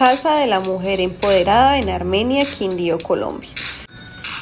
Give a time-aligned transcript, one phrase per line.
[0.00, 3.50] Casa de la Mujer Empoderada en Armenia, Quindío, Colombia.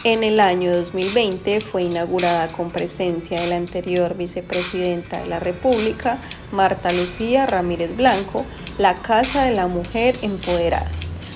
[0.04, 6.18] En el año 2020 fue inaugurada con presencia de la anterior vicepresidenta de la República,
[6.52, 8.46] Marta Lucía Ramírez Blanco,
[8.78, 10.92] la Casa de la Mujer Empoderada,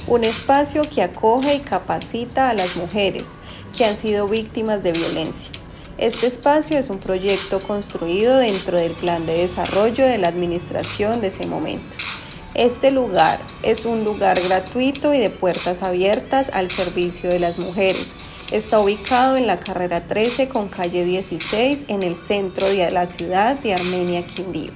[0.07, 3.35] un espacio que acoge y capacita a las mujeres
[3.77, 5.51] que han sido víctimas de violencia.
[5.99, 11.27] Este espacio es un proyecto construido dentro del plan de desarrollo de la administración de
[11.27, 12.12] ese momento.
[12.55, 18.15] Este lugar es un lugar gratuito y de puertas abiertas al servicio de las mujeres.
[18.51, 23.57] Está ubicado en la carrera 13 con calle 16 en el centro de la ciudad
[23.57, 24.71] de Armenia, Quindío,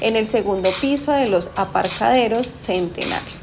[0.00, 3.36] en el segundo piso de los aparcaderos Centenario.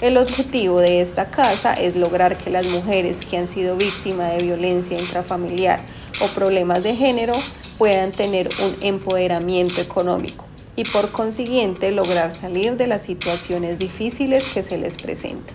[0.00, 4.44] El objetivo de esta casa es lograr que las mujeres que han sido víctimas de
[4.44, 5.78] violencia intrafamiliar
[6.20, 7.34] o problemas de género
[7.78, 10.44] puedan tener un empoderamiento económico
[10.76, 15.54] y por consiguiente lograr salir de las situaciones difíciles que se les presentan.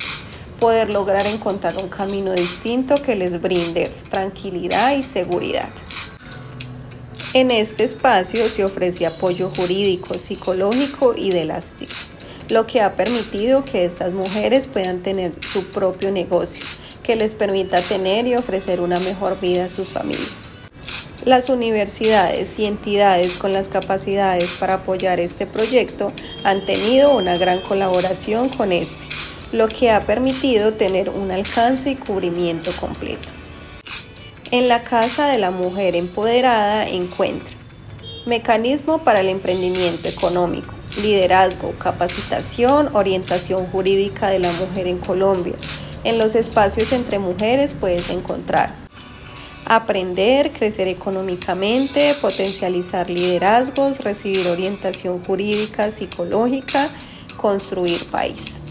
[0.60, 5.70] Poder lograr encontrar un camino distinto que les brinde tranquilidad y seguridad.
[7.34, 11.94] En este espacio se ofrece apoyo jurídico, psicológico y de elástico,
[12.50, 16.64] lo que ha permitido que estas mujeres puedan tener su propio negocio,
[17.04, 20.59] que les permita tener y ofrecer una mejor vida a sus familias.
[21.30, 26.12] Las universidades y entidades con las capacidades para apoyar este proyecto
[26.44, 29.06] han tenido una gran colaboración con este,
[29.52, 33.30] lo que ha permitido tener un alcance y cubrimiento completo.
[34.50, 37.56] En la Casa de la Mujer Empoderada encuentra
[38.26, 45.54] mecanismo para el emprendimiento económico, liderazgo, capacitación, orientación jurídica de la mujer en Colombia.
[46.04, 48.79] En los espacios entre mujeres puedes encontrar
[49.66, 56.90] aprender, crecer económicamente, potencializar liderazgos, recibir orientación jurídica, psicológica,
[57.38, 58.62] construir país.